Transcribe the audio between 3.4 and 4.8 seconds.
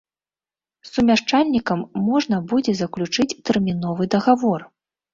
тэрміновы дагавор.